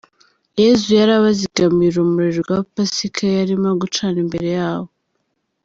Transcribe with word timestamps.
Yezu 0.61 0.87
yari 0.99 1.11
abazigamiye 1.19 1.89
urumuri 1.91 2.31
rwa 2.41 2.57
Pasika 2.73 3.23
yarimo 3.37 3.69
gucana 3.81 4.17
imbere 4.23 4.49
yabo. 4.59 4.89